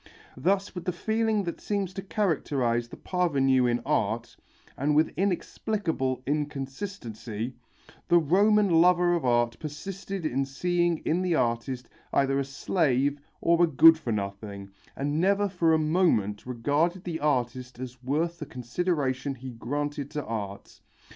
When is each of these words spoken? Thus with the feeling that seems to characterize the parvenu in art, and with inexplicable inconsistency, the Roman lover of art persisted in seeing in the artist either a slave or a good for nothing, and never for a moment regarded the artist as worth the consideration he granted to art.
Thus 0.35 0.73
with 0.73 0.85
the 0.85 0.91
feeling 0.91 1.43
that 1.43 1.61
seems 1.61 1.93
to 1.93 2.01
characterize 2.01 2.87
the 2.89 2.97
parvenu 2.97 3.67
in 3.69 3.81
art, 3.85 4.35
and 4.75 4.95
with 4.95 5.13
inexplicable 5.15 6.23
inconsistency, 6.25 7.53
the 8.07 8.17
Roman 8.17 8.67
lover 8.81 9.13
of 9.13 9.25
art 9.25 9.59
persisted 9.59 10.25
in 10.25 10.43
seeing 10.43 11.03
in 11.05 11.21
the 11.21 11.35
artist 11.35 11.87
either 12.11 12.39
a 12.39 12.45
slave 12.45 13.19
or 13.41 13.63
a 13.63 13.67
good 13.67 13.95
for 13.95 14.11
nothing, 14.11 14.71
and 14.95 15.21
never 15.21 15.47
for 15.47 15.71
a 15.71 15.77
moment 15.77 16.47
regarded 16.47 17.03
the 17.03 17.19
artist 17.19 17.77
as 17.77 18.01
worth 18.01 18.39
the 18.39 18.47
consideration 18.47 19.35
he 19.35 19.51
granted 19.51 20.09
to 20.09 20.25
art. 20.25 20.81